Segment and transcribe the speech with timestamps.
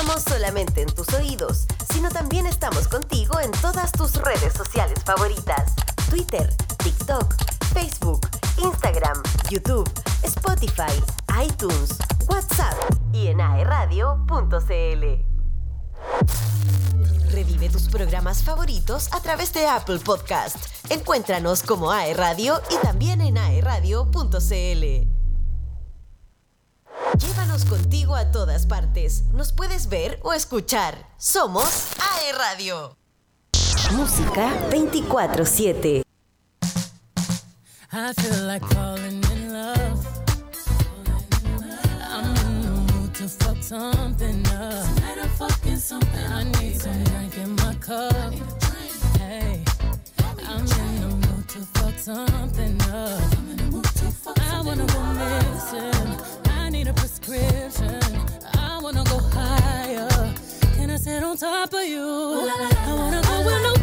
[0.00, 5.74] quedamos solamente en tus oídos, sino también estamos contigo en todas tus redes sociales favoritas.
[6.08, 6.48] Twitter,
[6.82, 7.34] TikTok,
[7.74, 8.26] Facebook,
[8.56, 9.90] Instagram, YouTube,
[10.22, 10.92] Spotify,
[11.44, 11.98] iTunes,
[12.28, 12.74] WhatsApp
[13.12, 15.04] y en aeradio.cl.
[17.32, 20.56] Revive tus programas favoritos a través de Apple Podcast.
[20.88, 25.19] Encuéntranos como AE Radio y también en aeradio.cl.
[27.64, 29.24] Contigo a todas partes.
[29.32, 31.06] Nos puedes ver o escuchar.
[31.18, 32.96] Somos AE Radio.
[33.92, 36.02] Música 24-7.
[37.92, 40.06] I feel like falling in love.
[42.08, 44.42] I'm in the mood to fuck something
[61.22, 62.00] on top of you?
[62.00, 63.79] I wanna go where nobody's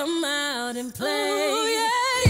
[0.00, 1.28] come out and play.
[1.28, 2.29] Ooh, yeah.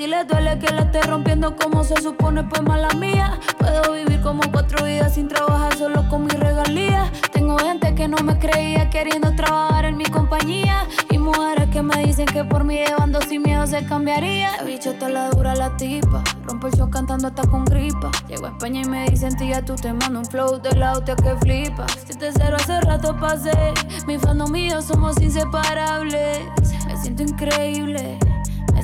[0.00, 3.38] si le duele que la esté rompiendo como se supone, pues mala mía.
[3.58, 7.10] Puedo vivir como cuatro vidas sin trabajar solo con mi regalía.
[7.32, 10.86] Tengo gente que no me creía queriendo trabajar en mi compañía.
[11.10, 14.56] Y mujeres que me dicen que por mí llevando sin miedo se cambiaría.
[14.56, 16.22] La bicho está la dura la tipa.
[16.44, 18.10] Rompo el show cantando hasta con gripa.
[18.28, 21.16] Llego a España y me dicen, tía, tú te mando un flow de la hostia
[21.16, 21.86] que flipa.
[22.06, 23.74] Si te cero hace rato pasé.
[24.06, 26.40] Mi fandom mío somos inseparables.
[26.86, 28.18] Me siento increíble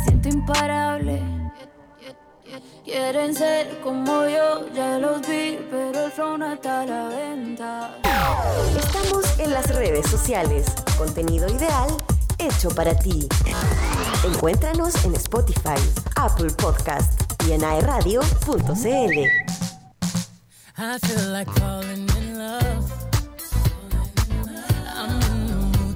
[0.07, 1.23] siento imparable.
[2.85, 7.99] Quieren ser como yo, ya los vi, pero el flow no está a la venta.
[8.79, 10.67] Estamos en las redes sociales.
[10.97, 11.89] Contenido ideal
[12.39, 13.29] hecho para ti.
[14.25, 15.81] Encuéntranos en Spotify,
[16.17, 19.27] Apple Podcast y en aeradio.cl.
[20.79, 22.76] I feel like falling in love.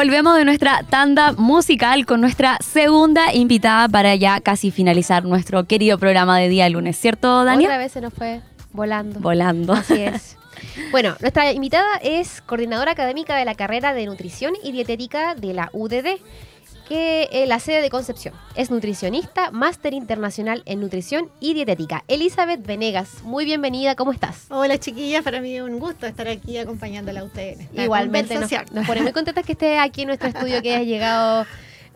[0.00, 5.98] Volvemos de nuestra tanda musical con nuestra segunda invitada para ya casi finalizar nuestro querido
[5.98, 7.68] programa de día lunes, ¿cierto, Daniel?
[7.68, 8.40] Otra vez se nos fue
[8.72, 9.20] volando.
[9.20, 9.74] Volando.
[9.74, 10.38] Así es.
[10.90, 15.70] Bueno, nuestra invitada es coordinadora académica de la carrera de nutrición y dietética de la
[15.72, 16.18] UDD,
[16.90, 18.34] que es la sede de Concepción.
[18.56, 22.02] Es nutricionista, máster internacional en nutrición y dietética.
[22.08, 24.46] Elizabeth Venegas, muy bienvenida, ¿cómo estás?
[24.48, 27.68] Hola chiquillas, para mí es un gusto estar aquí acompañándola a ustedes.
[27.74, 31.46] Igualmente nos, nos pone muy contentas que esté aquí en nuestro estudio, que hayas llegado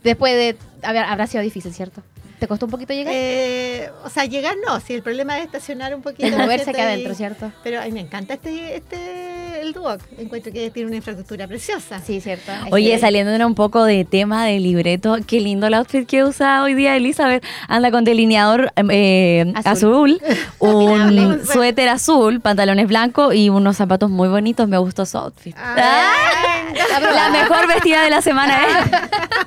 [0.04, 0.56] después de...
[0.84, 2.04] Habrá sido difícil, ¿cierto?
[2.44, 3.14] ¿Te costó un poquito llegar?
[3.16, 6.28] Eh, o sea, llegar no, si el problema es estacionar un poquito.
[6.36, 7.50] moverse acá adentro, ¿cierto?
[7.62, 10.02] Pero a mí me encanta este, este, el Duoc.
[10.18, 12.00] Encuentro que tiene una infraestructura preciosa.
[12.00, 12.52] Sí, ¿cierto?
[12.70, 16.74] Oye, saliendo un poco de tema de libreto, qué lindo el outfit que usa hoy
[16.74, 17.42] día Elizabeth.
[17.66, 20.22] Anda con delineador eh, azul, Azul.
[20.58, 24.68] un suéter azul, pantalones blancos y unos zapatos muy bonitos.
[24.68, 25.56] Me gustó su outfit.
[25.56, 28.90] Ay, La mejor vestida de la semana es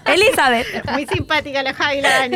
[0.15, 0.65] Elizabeth.
[0.91, 2.27] Muy simpática la Javi la.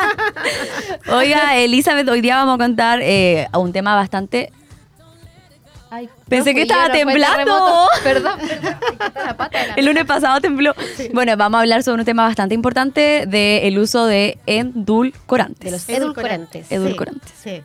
[1.12, 4.52] Oiga, Elizabeth, hoy día vamos a contar eh, a un tema bastante
[5.94, 7.86] Ay, Pensé que yo, estaba temblando.
[8.02, 8.78] Perdón, perdón.
[8.88, 10.74] me quitó la pata de la El lunes pasado tembló.
[11.12, 15.60] Bueno, vamos a hablar sobre un tema bastante importante del uso de endulcorantes.
[15.66, 16.72] De los edulcorantes.
[16.72, 17.30] Edulcorantes.
[17.42, 17.60] Sí.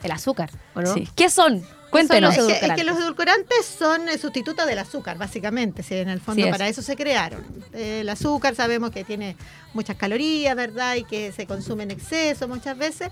[0.00, 0.94] El azúcar, ¿o no?
[0.94, 1.08] Sí.
[1.16, 1.64] ¿Qué son?
[1.90, 2.36] Cuéntenos.
[2.36, 5.82] Es que, es que los edulcorantes son el sustituto del azúcar, básicamente.
[5.82, 6.52] Sí, en el fondo Sí es.
[6.52, 7.44] para eso se crearon.
[7.72, 9.36] El azúcar sabemos que tiene
[9.72, 10.96] muchas calorías, ¿verdad?
[10.96, 13.10] Y que se consume en exceso muchas veces.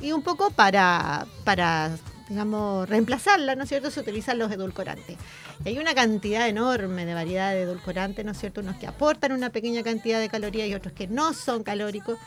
[0.00, 1.96] Y un poco para, para
[2.28, 3.90] digamos, reemplazarla, ¿no es cierto?
[3.90, 5.16] Se utilizan los edulcorantes.
[5.64, 8.60] Y hay una cantidad enorme de variedad de edulcorantes, ¿no es cierto?
[8.60, 12.18] Unos que aportan una pequeña cantidad de calorías y otros que no son calóricos,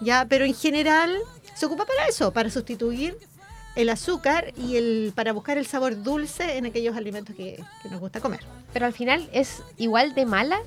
[0.00, 0.26] ¿ya?
[0.28, 1.16] Pero en general
[1.54, 3.18] se ocupa para eso, para sustituir
[3.78, 8.00] el azúcar y el para buscar el sabor dulce en aquellos alimentos que, que nos
[8.00, 8.40] gusta comer.
[8.72, 10.58] Pero al final es igual de mala.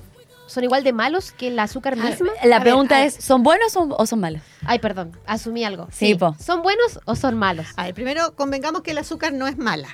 [0.46, 2.30] ¿Son igual de malos que el azúcar misma?
[2.44, 3.06] La A pregunta ver.
[3.06, 4.42] es, ¿son buenos o, o son malos?
[4.66, 5.88] Ay, perdón, asumí algo.
[5.92, 6.34] Sí, po.
[6.38, 7.66] ¿Son buenos o son malos?
[7.76, 9.88] A ver, primero convengamos que el azúcar no es mala.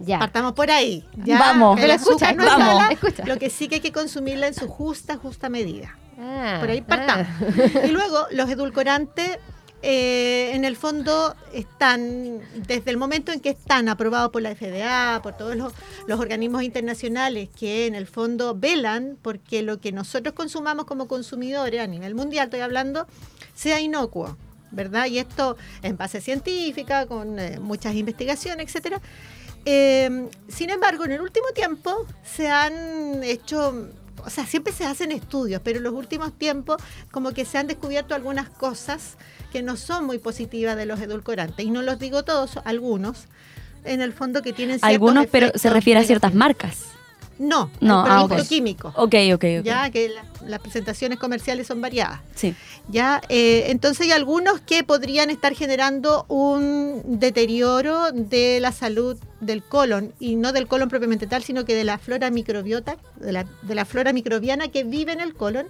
[0.00, 0.18] Ya.
[0.18, 1.06] Partamos por ahí.
[1.24, 1.38] ¿ya?
[1.38, 1.80] Vamos.
[1.80, 3.24] El azúcar escucha, no es mala, Escucha.
[3.24, 5.96] Lo que sí que hay que consumirla en su justa, justa medida.
[6.18, 6.86] Ah, Por ahí ah.
[6.86, 7.26] partamos.
[7.84, 9.38] Y luego los edulcorantes,
[9.86, 15.20] eh, en el fondo, están, desde el momento en que están aprobados por la FDA,
[15.22, 15.74] por todos los,
[16.08, 21.86] organismos internacionales que en el fondo velan porque lo que nosotros consumamos como consumidores a
[21.86, 23.06] nivel mundial, estoy hablando,
[23.54, 24.38] sea inocuo.
[24.70, 25.06] ¿Verdad?
[25.06, 29.02] Y esto en base científica, con eh, muchas investigaciones, etcétera.
[29.66, 33.88] Eh, sin embargo, en el último tiempo se han hecho,
[34.24, 37.66] o sea, siempre se hacen estudios, pero en los últimos tiempos como que se han
[37.66, 39.16] descubierto algunas cosas
[39.54, 41.64] que no son muy positivas de los edulcorantes.
[41.64, 43.26] Y no los digo todos, algunos,
[43.84, 46.86] en el fondo que tienen ciertos Algunos, pero se refiere a ciertas marcas.
[47.38, 48.48] No, No, el ah, producto ok.
[48.48, 48.88] químico.
[48.96, 49.64] Ok, ok, ok.
[49.64, 52.18] Ya que la- las presentaciones comerciales son variadas.
[52.34, 52.52] Sí.
[52.88, 59.62] Ya, eh, entonces hay algunos que podrían estar generando un deterioro de la salud del
[59.62, 63.32] colon, y no del colon propiamente tal, sino que de la flora microbiota, de
[63.74, 65.66] la, flora microbiana que vive en el colon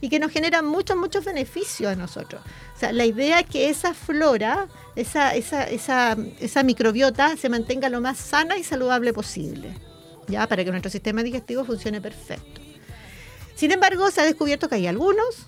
[0.00, 2.42] y que nos genera muchos, muchos beneficios a nosotros.
[2.76, 7.88] O sea, la idea es que esa flora, esa, esa, esa, esa microbiota se mantenga
[7.88, 9.74] lo más sana y saludable posible,
[10.28, 12.60] ya para que nuestro sistema digestivo funcione perfecto.
[13.54, 15.46] Sin embargo, se ha descubierto que hay algunos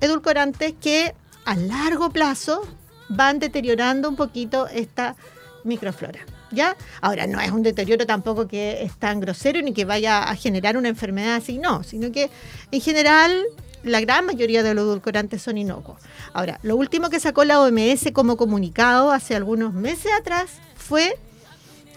[0.00, 2.62] edulcorantes que a largo plazo
[3.08, 5.16] van deteriorando un poquito esta
[5.64, 6.20] microflora.
[6.50, 6.76] ¿Ya?
[7.00, 10.76] Ahora, no es un deterioro tampoco que es tan grosero ni que vaya a generar
[10.76, 12.30] una enfermedad así, no, sino que
[12.70, 13.44] en general
[13.82, 16.00] la gran mayoría de los edulcorantes son inocuos.
[16.32, 21.18] Ahora, lo último que sacó la OMS como comunicado hace algunos meses atrás fue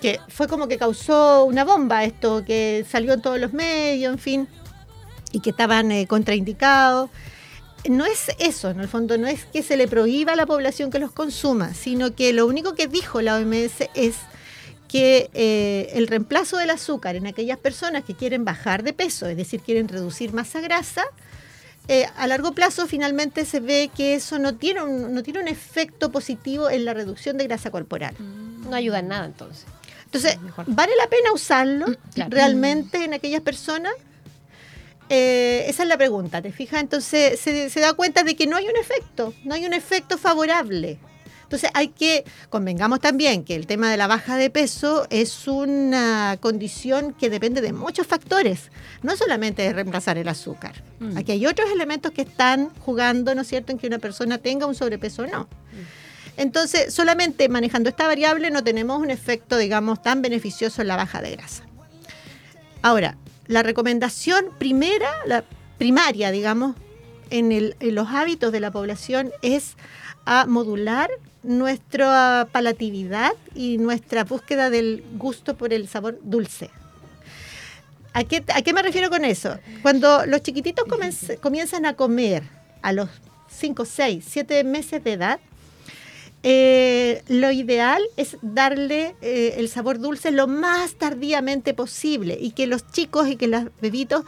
[0.02, 4.20] que fue como que causó una bomba esto, que salió en todos los medios, en
[4.20, 4.48] fin,
[5.32, 7.10] y que estaban eh, contraindicados
[7.90, 10.92] no es eso, en el fondo no es que se le prohíba a la población
[10.92, 14.16] que los consuma, sino que lo único que dijo la OMS es
[14.92, 19.38] que eh, el reemplazo del azúcar en aquellas personas que quieren bajar de peso, es
[19.38, 21.04] decir, quieren reducir masa grasa,
[21.88, 25.48] eh, a largo plazo finalmente se ve que eso no tiene, un, no tiene un
[25.48, 28.16] efecto positivo en la reducción de grasa corporal.
[28.20, 29.66] No ayuda en nada entonces.
[30.06, 32.30] Entonces, ¿vale la pena usarlo Claro.
[32.32, 33.94] realmente en aquellas personas?
[35.10, 36.82] Eh, esa es la pregunta, ¿te fijas?
[36.82, 40.18] Entonces se, se da cuenta de que no hay un efecto, no hay un efecto
[40.18, 41.00] favorable.
[41.52, 46.38] Entonces hay que, convengamos también que el tema de la baja de peso es una
[46.40, 48.72] condición que depende de muchos factores,
[49.04, 50.82] no solamente de reemplazar el azúcar.
[51.02, 51.18] Mm.
[51.18, 54.66] Aquí hay otros elementos que están jugando, ¿no es cierto?, en que una persona tenga
[54.66, 55.50] un sobrepeso o no.
[56.38, 61.22] Entonces, solamente manejando esta variable no tenemos un efecto, digamos, tan beneficioso en la baja
[61.22, 61.64] de grasa.
[62.82, 63.18] Ahora,
[63.48, 65.44] la recomendación primera, la
[65.78, 66.78] primaria, digamos,
[67.30, 69.76] en, el- en los hábitos de la población es
[70.26, 71.10] a modular
[71.44, 76.70] nuestra palatividad y nuestra búsqueda del gusto por el sabor dulce.
[78.14, 79.58] ¿A qué, me refiero con eso?
[79.82, 80.86] Cuando los chiquititos
[81.42, 82.44] comienzan a comer
[82.82, 83.10] a los
[83.50, 85.40] 5, 6, 7 meses de edad,
[86.44, 92.66] eh, lo ideal es darle eh, el sabor dulce lo más tardíamente posible y que
[92.66, 94.26] los chicos y que los bebitos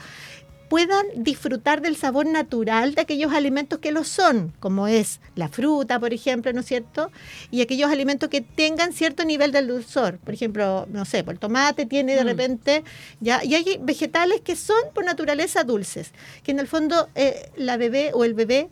[0.69, 5.99] puedan disfrutar del sabor natural de aquellos alimentos que lo son, como es la fruta,
[5.99, 7.11] por ejemplo, ¿no es cierto?
[7.51, 10.17] Y aquellos alimentos que tengan cierto nivel de dulzor.
[10.19, 12.27] Por ejemplo, no sé, pues el tomate tiene de Mm.
[12.27, 12.83] repente,
[13.19, 16.11] ya, y hay vegetales que son por naturaleza dulces,
[16.43, 18.69] que en el fondo eh, la bebé o el bebé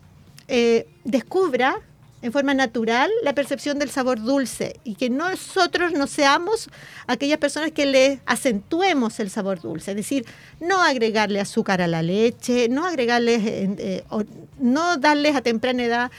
[0.48, 1.80] eh, descubra
[2.22, 6.70] en forma natural la percepción del sabor dulce y que nosotros no seamos
[7.08, 10.26] aquellas personas que le acentuemos el sabor dulce, es decir,
[10.60, 14.24] no agregarle azúcar a la leche, no agregarles, eh, eh, o
[14.60, 16.12] no darles a temprana edad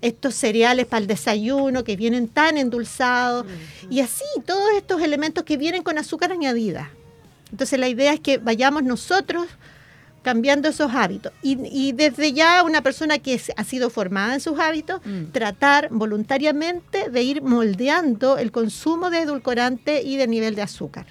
[0.00, 3.46] estos cereales para el desayuno que vienen tan endulzados.
[3.90, 6.90] Y así todos estos elementos que vienen con azúcar añadida.
[7.50, 9.46] Entonces la idea es que vayamos nosotros
[10.32, 11.32] cambiando esos hábitos.
[11.42, 15.32] Y, y desde ya una persona que ha sido formada en sus hábitos, Mm.
[15.32, 21.06] tratar voluntariamente de ir moldeando el consumo de edulcorante y de nivel de azúcar.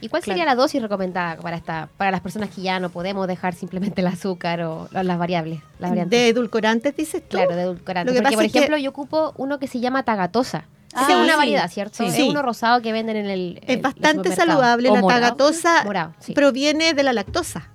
[0.00, 3.26] ¿Y cuál sería la dosis recomendada para esta para las personas que ya no podemos
[3.28, 6.10] dejar simplemente el azúcar o la- las variables, las variantes?
[6.18, 7.36] De edulcorantes, dices tú.
[7.36, 8.10] Claro, de edulcorante.
[8.10, 10.64] Lo que Porque, pasa por es que- ejemplo, yo ocupo uno que se llama tagatosa.
[10.94, 11.38] Ah, es una sí.
[11.38, 11.96] variedad, ¿cierto?
[11.98, 12.04] Sí.
[12.22, 14.90] Es uno rosado que venden en el Es el bastante saludable.
[14.90, 15.20] O La morado.
[15.22, 16.32] tagatosa Morado, sí.
[16.34, 17.68] proviene de la lactosa,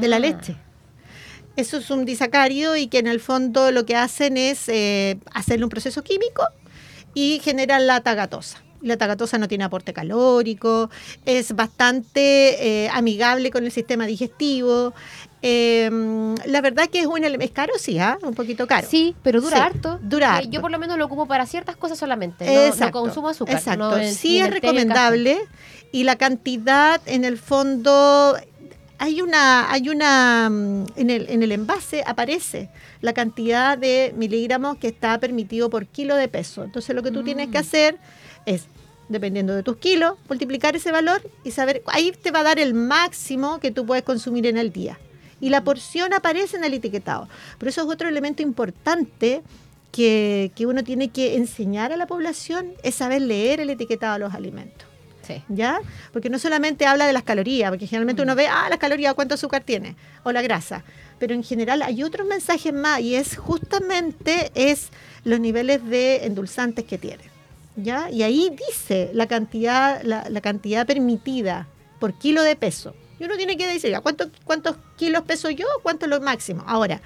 [0.00, 0.20] de la Ah.
[0.20, 0.56] leche.
[1.56, 5.64] Eso es un disacárido y que en el fondo lo que hacen es eh, hacerle
[5.64, 6.42] un proceso químico
[7.14, 8.62] y generan la tagatosa.
[8.80, 10.88] La tagatosa no tiene aporte calórico,
[11.26, 14.94] es bastante eh, amigable con el sistema digestivo.
[15.42, 15.90] Eh,
[16.46, 18.18] la verdad que es un es caro, sí, ¿ah?
[18.22, 18.86] un poquito caro.
[18.88, 19.98] Sí, pero dura Sí, harto.
[20.00, 20.50] dura Eh, harto.
[20.50, 22.46] Yo por lo menos lo ocupo para ciertas cosas solamente.
[22.46, 23.56] No, no Exacto, consumo azúcar.
[23.56, 23.98] Exacto.
[23.98, 25.38] no sí es recomendable
[25.90, 28.36] y la cantidad en el fondo
[28.98, 32.68] hay una hay una mm, en el en el envase aparece
[33.00, 36.64] la cantidad de miligramos que está permitido por kilo de peso.
[36.64, 37.50] Entonces lo que tú tienes Mm.
[37.52, 37.98] que hacer
[38.46, 38.66] es
[39.08, 42.74] dependiendo de tus kilos, multiplicar ese valor y saber, ahí te va a dar el
[42.74, 44.98] máximo que tú puedes consumir en el día.
[45.40, 47.28] Y la porción aparece en el etiquetado.
[47.58, 49.42] Pero eso es otro elemento importante
[49.92, 54.18] que, que uno tiene que enseñar a la población, es saber leer el etiquetado de
[54.18, 54.86] los alimentos.
[55.28, 55.44] Sí.
[55.48, 55.78] ¿Ya?
[56.10, 59.34] Porque no solamente habla de las calorías, porque generalmente uno ve, ah, las calorías, cuánto
[59.34, 60.84] azúcar tiene, o la grasa.
[61.18, 64.88] Pero en general hay otros mensajes más y es justamente es
[65.24, 67.24] los niveles de endulzantes que tiene.
[67.76, 68.10] ¿Ya?
[68.10, 71.68] Y ahí dice la cantidad, la, la cantidad permitida
[72.00, 72.94] por kilo de peso.
[73.20, 75.66] Y uno tiene que decir, ¿a cuánto, ¿cuántos kilos peso yo?
[75.82, 76.64] ¿Cuánto es lo máximo?
[76.66, 77.02] Ahora,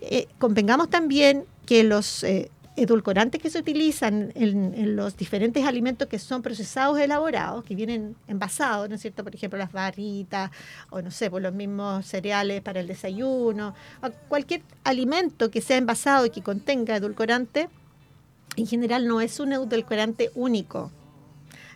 [0.00, 6.08] eh, convengamos también que los, eh, edulcorantes que se utilizan en, en los diferentes alimentos
[6.08, 9.24] que son procesados, elaborados, que vienen envasados, ¿no es cierto?
[9.24, 10.50] Por ejemplo, las barritas
[10.90, 15.76] o no sé, por los mismos cereales para el desayuno, o cualquier alimento que sea
[15.78, 17.68] envasado y que contenga edulcorante,
[18.56, 20.90] en general no es un edulcorante único,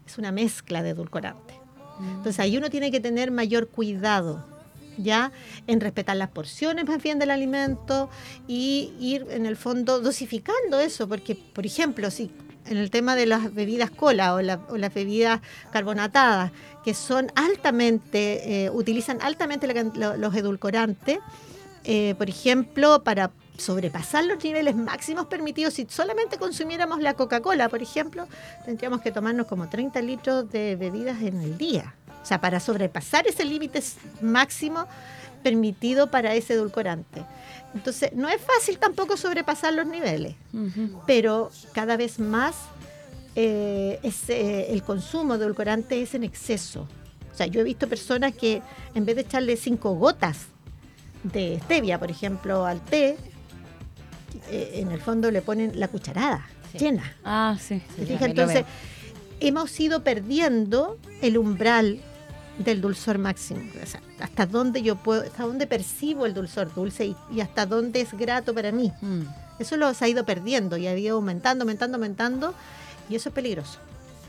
[0.06, 1.54] es una mezcla de edulcorante.
[2.00, 4.46] Entonces ahí uno tiene que tener mayor cuidado,
[4.98, 5.32] ¿ya?
[5.66, 8.08] En respetar las porciones más bien del alimento
[8.48, 12.30] y ir en el fondo dosificando eso, porque por ejemplo, si
[12.66, 15.40] en el tema de las bebidas cola o, la- o las bebidas
[15.72, 16.52] carbonatadas,
[16.84, 21.18] que son altamente, eh, utilizan altamente la los edulcorantes,
[21.84, 27.82] eh, por ejemplo, para sobrepasar los niveles máximos permitidos, si solamente consumiéramos la Coca-Cola, por
[27.82, 28.26] ejemplo,
[28.64, 31.94] tendríamos que tomarnos como 30 litros de bebidas en el día.
[32.22, 33.82] O sea, para sobrepasar ese límite
[34.20, 34.86] máximo
[35.42, 37.24] permitido para ese edulcorante.
[37.74, 40.34] Entonces, no es fácil tampoco sobrepasar los niveles,
[41.06, 42.56] pero cada vez más
[43.36, 46.88] eh, es, eh, el consumo de edulcorante es en exceso.
[47.32, 48.60] O sea, yo he visto personas que
[48.94, 50.46] en vez de echarle cinco gotas
[51.22, 53.16] de stevia, por ejemplo, al té,
[54.50, 56.46] eh, en el fondo le ponen la cucharada
[56.78, 57.16] llena.
[57.24, 57.80] Ah, sí.
[57.96, 58.64] ¿Te Sí, Entonces,
[59.38, 62.00] hemos ido perdiendo el umbral
[62.64, 63.60] del dulzor máximo.
[63.82, 67.66] O sea, hasta dónde yo puedo, hasta dónde percibo el dulzor dulce y, y hasta
[67.66, 68.92] dónde es grato para mí.
[69.00, 69.22] Mm.
[69.58, 72.54] Eso lo se ha ido perdiendo y ha ido aumentando, aumentando, aumentando
[73.08, 73.78] y eso es peligroso.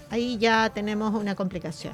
[0.10, 1.94] Ahí ya tenemos una complicación.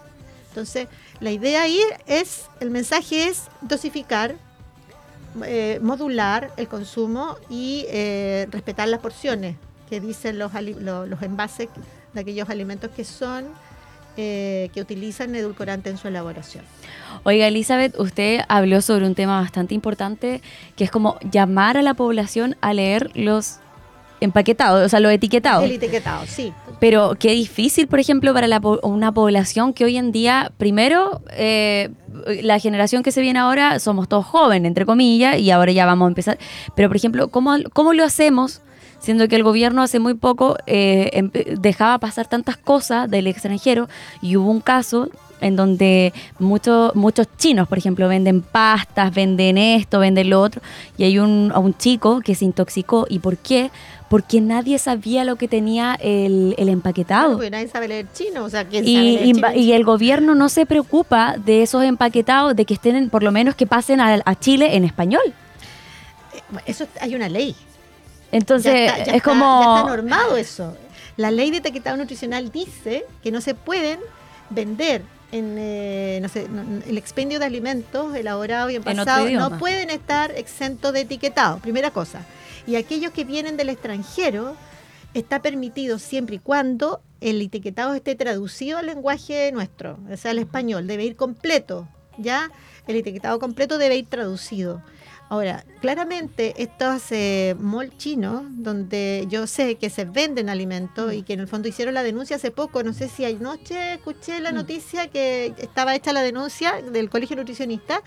[0.49, 0.87] Entonces,
[1.19, 4.35] la idea ahí es, el mensaje es dosificar,
[5.45, 9.55] eh, modular el consumo y eh, respetar las porciones
[9.87, 11.69] que dicen los, ali- lo- los envases
[12.13, 13.45] de aquellos alimentos que son,
[14.17, 16.63] eh, que utilizan edulcorante en su elaboración.
[17.23, 20.41] Oiga, Elizabeth, usted habló sobre un tema bastante importante,
[20.75, 23.59] que es como llamar a la población a leer los
[24.19, 25.63] empaquetados, o sea, los etiquetados.
[25.63, 26.53] El etiquetado, sí.
[26.79, 31.89] Pero qué difícil, por ejemplo, para la una población que hoy en día, primero, eh,
[32.41, 36.07] la generación que se viene ahora, somos todos jóvenes, entre comillas, y ahora ya vamos
[36.07, 36.37] a empezar.
[36.75, 38.61] Pero, por ejemplo, ¿cómo, cómo lo hacemos?
[38.99, 43.87] Siendo que el gobierno hace muy poco eh, empe- dejaba pasar tantas cosas del extranjero
[44.21, 49.99] y hubo un caso en donde muchos muchos chinos, por ejemplo, venden pastas, venden esto,
[49.99, 50.63] venden lo otro,
[50.97, 53.05] y hay un, a un chico que se intoxicó.
[53.07, 53.69] ¿Y por qué?
[54.09, 57.33] Porque nadie sabía lo que tenía el, el empaquetado.
[57.33, 59.53] Porque nadie sabe leer chino, o sea, ¿quién sabe Y, leer y- chino?
[59.53, 63.53] y el gobierno no se preocupa de esos empaquetados, de que estén, por lo menos
[63.53, 65.21] que pasen a, a Chile en español.
[66.65, 67.55] Eso hay una ley.
[68.31, 69.61] Entonces, Ya está- ya es está- como...
[69.63, 70.77] Ya está normado eso.
[71.15, 73.99] La ley de etiquetado nutricional dice que no se pueden
[74.49, 76.47] vender en eh, no sé,
[76.87, 82.21] el expendio de alimentos elaborados y envasados no pueden estar exentos de etiquetado, primera cosa.
[82.65, 84.55] Y aquellos que vienen del extranjero
[85.13, 90.39] está permitido siempre y cuando el etiquetado esté traducido al lenguaje nuestro, o sea, al
[90.39, 91.87] español, debe ir completo,
[92.17, 92.49] ¿ya?
[92.87, 94.81] El etiquetado completo debe ir traducido.
[95.29, 101.33] Ahora, claramente estos eh, mall chinos, donde yo sé que se venden alimentos y que
[101.33, 104.55] en el fondo hicieron la denuncia hace poco, no sé si anoche escuché la Mm.
[104.55, 108.01] noticia que estaba hecha la denuncia del Colegio Nutricionista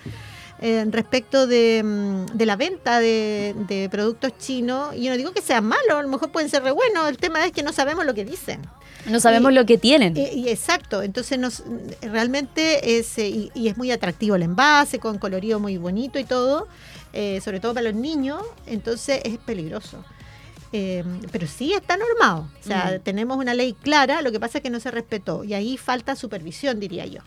[0.63, 4.95] eh, respecto de, mm, de la venta de, de productos chinos.
[4.95, 7.17] Y yo no digo que sean malos, a lo mejor pueden ser re buenos, el
[7.19, 8.61] tema es que no sabemos lo que dicen.
[9.07, 10.15] No sabemos y- lo que tienen.
[10.17, 11.63] Y exacto, entonces nos,
[12.03, 16.25] realmente es, eh, y, y es muy atractivo el envase, con colorido muy bonito y
[16.25, 16.69] todo,
[17.13, 20.05] eh, sobre todo para los niños, entonces es peligroso.
[20.73, 23.01] Eh, pero sí está normado, o sea, Mm.
[23.03, 26.15] tenemos una ley clara, lo que pasa es que no se respetó y ahí falta
[26.15, 27.21] supervisión, diría yo.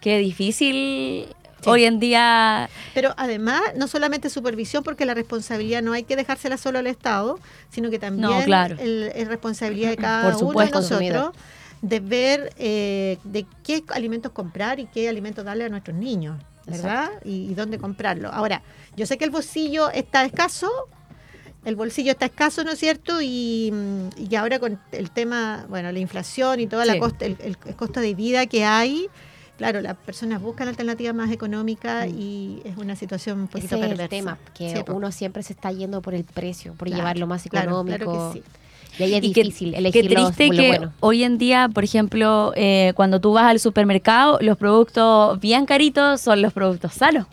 [0.00, 1.26] Qué difícil
[1.66, 2.70] hoy en día...
[2.94, 7.38] Pero además, no solamente supervisión, porque la responsabilidad no hay que dejársela solo al Estado,
[7.70, 8.76] sino que también No, claro.
[8.80, 11.34] es responsabilidad de cada Por uno de nosotros
[11.82, 16.38] de ver eh, de qué alimentos comprar y qué alimentos darle a nuestros niños,
[16.70, 17.10] ¿verdad?
[17.24, 18.30] Y, y dónde comprarlo.
[18.32, 18.62] Ahora,
[18.96, 20.70] yo sé que el bolsillo está escaso,
[21.64, 23.20] el bolsillo está escaso, ¿no es cierto?
[23.20, 27.36] Y, mm, y ahora con el tema, bueno, la inflación y toda la costa, el,
[27.40, 29.08] el- el costo de vida que hay,
[29.58, 32.18] claro, las personas buscan alternativas más económicas Mm.
[32.18, 34.02] y es una situación un poquito Ese es perversa.
[34.04, 37.18] el tema, que Sí, uno siempre se está yendo por el precio, por Claro, llevar
[37.18, 38.10] lo más claro, económico.
[38.10, 38.44] claro que sí.
[38.98, 40.92] Y ahí es Y qué- difícil Qué elegir los- triste lo que bueno.
[41.00, 46.20] hoy en día, por ejemplo, eh, cuando tú vas al supermercado, los productos bien caritos
[46.20, 47.26] son los productos sanos.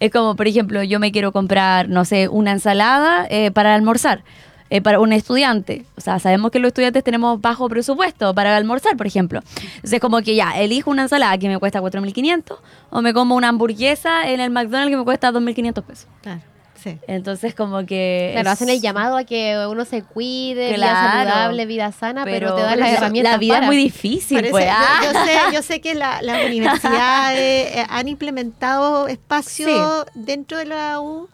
[0.00, 4.22] Es como, por ejemplo, yo me quiero comprar, no sé, una ensalada eh, para almorzar.
[4.68, 8.96] eh, para un estudiante, o sea, sabemos que los estudiantes tenemos bajo presupuesto para almorzar,
[8.96, 9.40] por ejemplo.
[9.62, 12.58] Entonces, es como que ya, elijo una ensalada que me cuesta 4.500
[12.90, 16.08] o me como una hamburguesa en el McDonald's que me cuesta 2.500 pesos.
[16.20, 16.40] Claro,
[16.86, 16.98] Sí.
[17.08, 18.30] Entonces como que...
[18.34, 22.54] Claro, es- hacen el llamado a que uno se cuide, vida saludable, vida sana, pero,
[22.54, 23.66] te dan las la- herramientas La vida para.
[23.66, 24.66] es muy difícil, Parece- pues.
[24.66, 25.00] yo- ah.
[25.02, 31.00] yo, sé, yo sé que la- las universidades eh, han implementado espacios dentro de la
[31.00, 31.28] U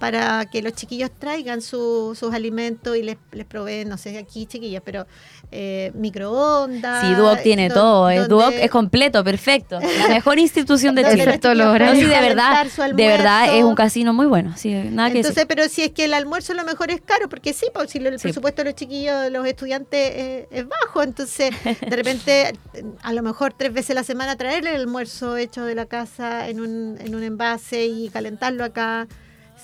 [0.00, 4.46] para que los chiquillos traigan su- sus alimentos y les, les proveen, no sé, aquí
[4.46, 5.06] chiquillas, pero
[5.52, 7.06] eh, microondas.
[7.06, 8.04] Sí, Duoc tiene todo.
[8.08, 9.78] Donde- Duoc es completo, perfecto.
[9.78, 11.38] La mejor institución de Chile.
[11.54, 14.54] los No, sí, de verdad, de verdad es un casino muy bueno.
[14.56, 17.28] Sí, nada que Entonces, pero si es que el almuerzo a lo mejor es caro,
[17.28, 18.22] porque sí, pues, si el Sí.
[18.22, 23.22] presupuesto de los chiquillos, los estudiantes eh, es bajo, entonces de repente eh, a lo
[23.22, 26.96] mejor tres veces a la semana traerle el almuerzo hecho de la casa en un,
[27.00, 29.06] en un envase y calentarlo acá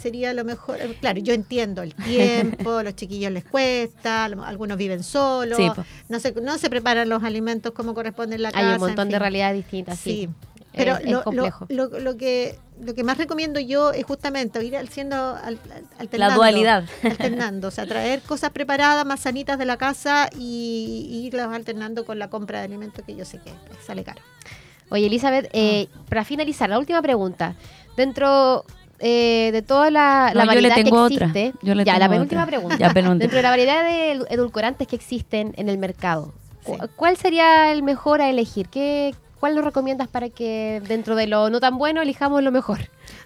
[0.01, 0.79] sería lo mejor.
[1.01, 5.71] Claro, yo entiendo el tiempo, los chiquillos les cuesta, algunos viven solos, Sí,
[6.09, 8.61] no se, no se preparan los alimentos como corresponde en la casa.
[8.61, 10.11] Hay un en montón de realidades distintas, sí.
[10.11, 10.29] Sí,
[10.73, 11.67] pero Es- lo, complejo.
[11.71, 16.01] Lo, lo que lo que más recomiendo yo es justamente ir haciendo al- al- La
[16.01, 16.85] alternando, dualidad.
[17.03, 22.05] alternando, o sea, traer cosas preparadas, más sanitas de la casa y, y irlas alternando
[22.05, 23.51] con la compra de alimentos que yo sé que
[23.87, 24.21] sale caro.
[24.91, 27.55] Oye, Elizabeth, eh, para finalizar, la última pregunta.
[27.97, 28.67] Dentro
[28.99, 31.27] eh, de toda la, No, la yo le variedad tengo que otra.
[31.29, 32.51] existe, Yo le ya, tengo la penúltima otra.
[32.57, 32.77] pregunta.
[32.79, 33.19] Ya, penúltima.
[33.19, 36.33] Dentro de la variedad de edulcorantes que existen en el mercado,
[36.65, 36.73] Sí.
[36.97, 38.69] ¿cuál sería el mejor a elegir?
[38.69, 42.79] ¿Qué, ¿Cuál nos recomiendas para que dentro de lo no tan bueno elijamos lo mejor?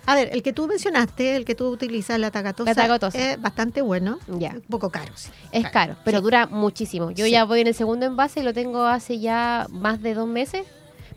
[0.07, 3.17] A ver, el que tú mencionaste, el que tú utilizas, la tagatosa, La tagatosa.
[3.33, 4.51] es bastante bueno, Ya.
[4.51, 5.31] un poco caro, sí.
[5.53, 6.25] Es caro, pero Sí.
[6.25, 7.13] dura muchísimo.
[7.13, 7.31] Yo Sí.
[7.31, 10.67] ya voy en el segundo envase y lo tengo hace ya más de dos meses,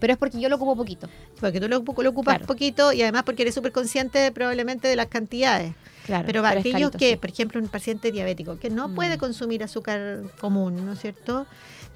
[0.04, 1.08] pero es porque yo lo ocupo poquito.
[1.39, 2.46] Porque tú lo, lo ocupas Claro.
[2.46, 5.74] poquito y además porque eres súper consciente probablemente de las cantidades.
[6.06, 7.16] Claro, Pero para es aquellos carito, que, sí.
[7.16, 8.96] por ejemplo, un paciente diabético que no Mm.
[8.96, 11.46] puede consumir azúcar común, ¿no es cierto?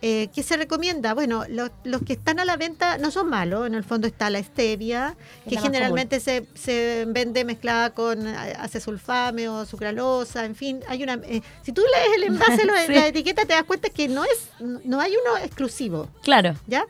[0.02, 1.14] Eh, ¿Qué se recomienda?
[1.16, 3.68] Bueno, los, los que están a la venta no son malos.
[3.68, 8.26] En el fondo está la stevia, Es que la generalmente se, se vende mezclada con
[8.28, 10.80] eh, acesulfame o sucralosa, en fin.
[10.88, 12.94] hay una eh, Si tú lees el envase, Sí.
[12.94, 14.48] la etiqueta, te das cuenta que no es
[14.86, 16.08] no hay uno exclusivo.
[16.22, 16.56] Claro.
[16.68, 16.86] ¿ya?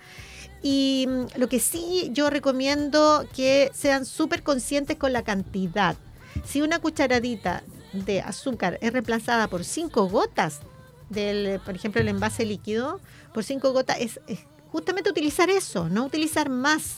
[0.62, 5.96] Y mm, lo que sí yo recomiendo que sean súper conscientes con la cantidad.
[6.46, 10.60] Si una cucharadita de azúcar es reemplazada por cinco gotas
[11.10, 13.00] del, por ejemplo, el envase líquido,
[13.34, 14.40] por cinco gotas es, es
[14.72, 16.98] justamente utilizar eso, no utilizar más.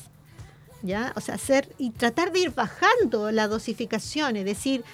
[0.82, 1.12] ¿Ya?
[1.18, 4.86] O sea, hacer y tratar de ir bajando la dosificación, es decir,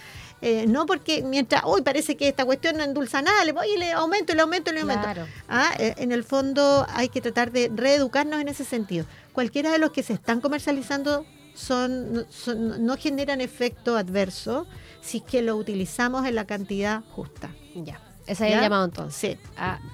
[0.41, 3.77] eh, no porque mientras, hoy parece que esta cuestión no endulza nada, le voy y
[3.77, 5.03] le aumento, le aumento, le aumento.
[5.03, 5.27] Claro.
[5.47, 9.05] Ah, eh, en el fondo hay que tratar de reeducarnos en ese sentido.
[9.33, 14.67] Cualquiera de los que se están comercializando son, no- son- no generan efecto adverso
[15.01, 17.49] si es que lo utilizamos en la cantidad justa.
[17.75, 18.01] Ya.
[18.27, 19.37] Ese es el llamado entonces.
[19.37, 19.37] Sí,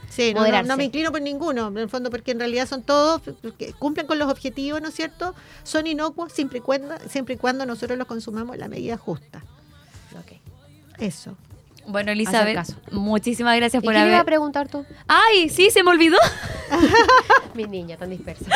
[0.10, 3.21] sí no, no me inclino por ninguno, en el fondo, porque en realidad son todos
[3.58, 5.36] que cumplen con los objetivos, ¿no es cierto?
[5.63, 9.43] Son inocuos siempre y cuando, siempre y cuando nosotros los consumamos en la medida justa.
[11.01, 11.35] Eso.
[11.87, 12.59] Bueno, Elizabeth,
[12.91, 14.25] muchísimas gracias ¿Y por qué le iba a haber.
[14.25, 14.85] preguntar tú?
[15.07, 15.49] ¡Ay!
[15.49, 16.17] Sí, se me olvidó.
[17.55, 18.45] Mi niña tan dispersa.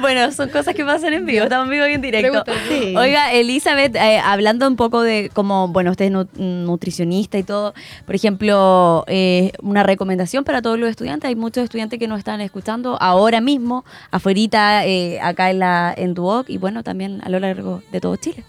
[0.00, 2.44] Bueno, son cosas que pasan en vivo, estamos en vivo y en directo.
[2.68, 2.94] Sí.
[2.96, 7.74] Oiga, Elizabeth, eh, hablando un poco de como, bueno, usted es nu- nutricionista y todo,
[8.04, 12.40] por ejemplo, eh, una recomendación para todos los estudiantes, hay muchos estudiantes que nos están
[12.40, 17.40] escuchando ahora mismo, afuerita, eh, acá en, la, en Duoc y bueno, también a lo
[17.40, 18.44] largo de todo Chile.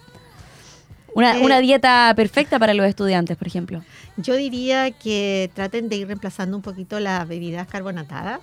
[1.15, 3.84] Una, Eh, una dieta perfecta para los estudiantes, por ejemplo.
[4.17, 8.39] Yo diría que traten de ir reemplazando un poquito las bebidas carbonatadas,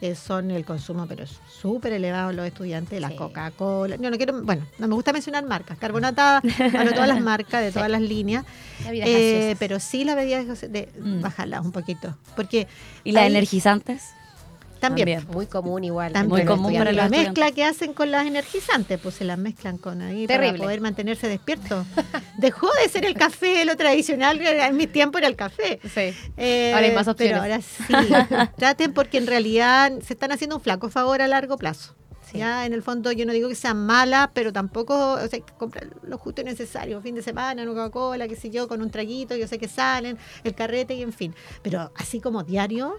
[0.00, 3.16] que son el consumo, pero es súper elevado los estudiantes, la Sí.
[3.16, 3.96] Coca-Cola.
[3.96, 7.72] Yo no quiero, bueno, no me gusta mencionar marcas, carbonatadas, bueno, todas las marcas, de
[7.72, 8.44] todas las líneas,
[8.84, 11.20] Bebidas eh, pero sí la bebida de, Mm.
[11.22, 12.66] bajarlas un poquito, porque
[13.02, 14.02] ¿Y las energizantes?
[14.88, 15.18] También.
[15.18, 15.34] también.
[15.34, 16.12] Muy común igual.
[16.12, 16.46] También.
[16.46, 19.78] los común para la los mezcla que hacen con las energizantes, pues se las mezclan
[19.78, 20.52] con ahí Terrible.
[20.52, 21.84] para poder mantenerse despierto.
[22.38, 25.80] Dejó de ser el café, lo tradicional, en mi tiempo era el café.
[25.82, 26.14] Sí.
[26.36, 27.40] Eh, Ahora hay más opciones.
[27.40, 31.56] Pero ahora sí, traten porque en realidad se están haciendo un flaco favor a largo
[31.56, 31.94] plazo.
[32.30, 32.38] Sí.
[32.38, 35.42] Ya en el fondo yo no digo que sean malas, pero tampoco, o sea, hay
[35.42, 38.80] que comprar lo justo y necesario, fin de semana, una Coca-Cola, qué sé yo, con
[38.80, 41.34] un traguito, yo sé que salen, el carrete y en fin.
[41.62, 42.96] Pero así como diario,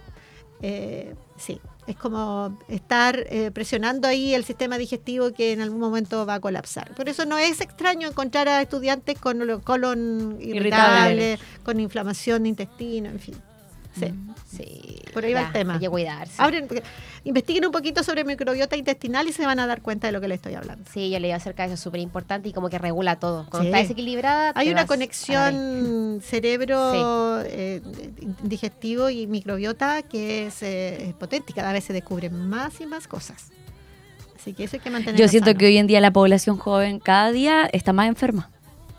[0.61, 6.25] eh, sí, es como estar eh, presionando ahí el sistema digestivo que en algún momento
[6.25, 6.93] va a colapsar.
[6.95, 11.39] Por eso no es extraño encontrar a estudiantes con colon irritable, Irritable.
[11.63, 13.35] con inflamación de intestino, en fin.
[13.99, 14.13] Sí.
[14.51, 14.99] Sí.
[15.13, 15.73] Por ahí va el tema.
[15.75, 16.33] Hay que cuidarse.
[16.37, 16.67] Abren,
[17.23, 20.27] investiguen un poquito sobre microbiota intestinal y se van a dar cuenta de lo que
[20.27, 20.83] les estoy hablando.
[20.91, 23.45] Sí, yo leí acerca de eso, es súper importante y como que regula todo.
[23.49, 23.67] Cuando Sí.
[23.67, 27.81] está desequilibrada, Hay una conexión cerebro eh,
[28.43, 32.85] digestivo y microbiota que es, eh, es potente y cada vez se descubren más y
[32.85, 33.51] más cosas.
[34.39, 35.19] Así que eso hay que mantener.
[35.19, 38.49] Yo siento que hoy en día la población joven cada día está más enferma.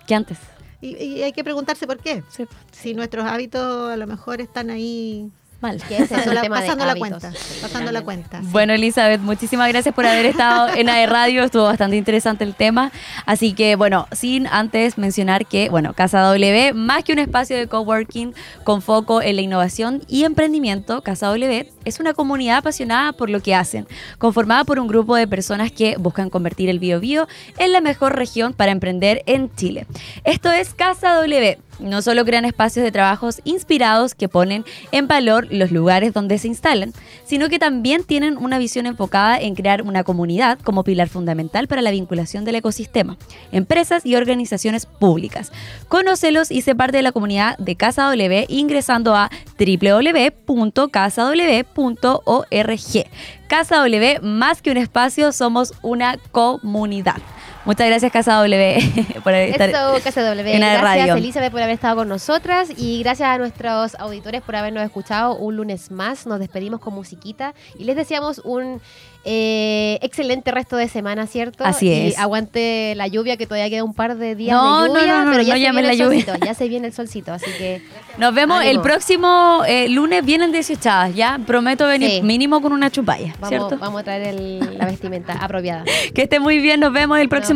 [0.07, 0.39] que antes.
[0.81, 2.23] Y, y hay que preguntarse por qué.
[2.29, 2.47] Sí.
[2.73, 5.31] Si nuestros hábitos a lo mejor están ahí
[5.61, 5.77] Mal.
[5.89, 7.33] Es pasando la, pasando cuenta.
[7.63, 8.41] Pasando la cuenta.
[8.41, 8.49] sí.
[8.51, 11.45] Bueno, Elizabeth, muchísimas gracias por haber estado en AE Radio.
[11.45, 12.93] Estuvo bastante interesante el tema.
[13.25, 17.67] Así que, bueno, sin antes mencionar que, bueno, Casa W, más que un espacio de
[17.69, 23.31] coworking con foco en la innovación y emprendimiento, Casa W es una comunidad apasionada por
[23.31, 23.87] lo que hacen,
[24.19, 28.53] conformada por un grupo de personas que buscan convertir el Biobío en la mejor región
[28.53, 29.87] para emprender en Chile.
[30.25, 31.59] Esto es Casa W.
[31.79, 36.49] No solo crean espacios de trabajos inspirados que ponen en valor los lugares donde se
[36.49, 36.93] instalan,
[37.25, 41.83] sino que también tienen una visión enfocada en crear una comunidad como pilar fundamental para
[41.83, 43.19] la vinculación del ecosistema,
[43.53, 45.53] empresas y organizaciones públicas.
[45.89, 50.47] Conócelos y sé parte de la comunidad de Casa W ingresando a www.casaw.org.
[53.49, 57.17] Casa W, más que un espacio, somos una comunidad.
[57.67, 58.79] Muchas gracias, Casa W,
[59.25, 60.55] por estar Eso, Casa W.
[60.55, 61.15] en la Gracias, radio.
[61.17, 65.57] Elizabeth, por haber estado con nosotras y gracias a nuestros auditores por habernos escuchado un
[65.57, 66.27] lunes más.
[66.27, 68.81] Nos despedimos con musiquita y les deseamos un
[69.29, 71.65] eh, excelente resto de semana, ¿cierto?
[71.65, 72.19] Así Y es.
[72.19, 75.25] aguante la lluvia, que todavía queda un par de días No, de no, lluvia, no,
[75.25, 76.25] no, pero no ya se llames viene el la lluvia.
[76.25, 77.83] solcito, ya se viene el solcito, así que
[78.19, 78.83] Nos vemos el Ánimo.
[78.85, 81.39] próximo eh, lunes, vienen desechadas, ya.
[81.45, 82.23] Prometo venir Sí.
[82.23, 83.77] mínimo con una chupalla, vamos, ¿cierto?
[83.79, 85.85] vamos a traer el- la vestimenta apropiada.
[86.15, 87.56] Que esté muy bien, nos vemos el próximo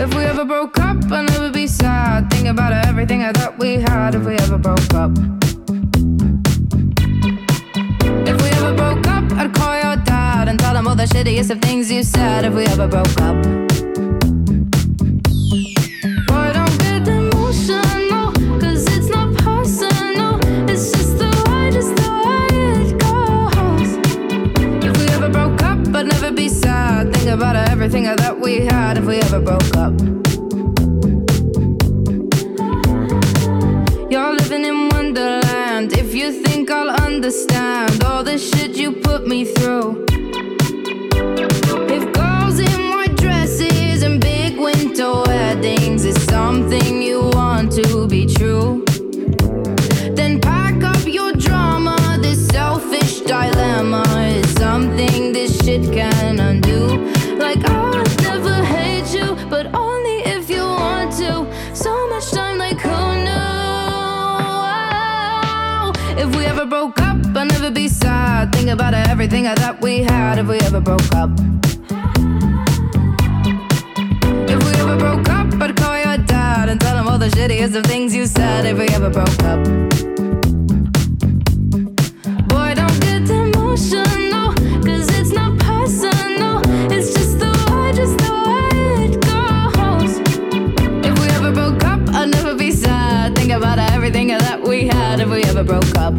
[0.00, 2.30] If we ever broke up, I'd never be sad.
[2.30, 5.10] Think about everything I thought we had if we ever broke up.
[8.26, 11.50] If we ever broke up, I'd call your dad and tell him all the shittiest
[11.50, 13.69] of things you said if we ever broke up.
[27.40, 29.98] About everything that we had if we ever broke up.
[34.12, 35.94] You're living in Wonderland.
[35.94, 40.04] If you think I'll understand all the shit you put me through.
[41.96, 46.99] If girls in white dresses and big winter weddings is something
[67.40, 68.52] I'd never be sad.
[68.52, 71.30] Think about everything I thought we had if we ever broke up.
[74.52, 77.74] If we ever broke up, I'd call your dad and tell him all the shittiest
[77.76, 79.64] of things you said if we ever broke up.
[82.50, 84.52] Boy, don't get emotional,
[84.84, 86.60] 'cause it's not personal.
[86.92, 90.12] It's just the way, just the way it goes.
[91.08, 93.34] If we ever broke up, I'd never be sad.
[93.34, 96.12] Think about everything that we had if we ever broke up.